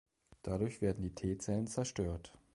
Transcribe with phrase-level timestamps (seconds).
[0.41, 2.33] Dadurch werden die T-Zellen zerstört.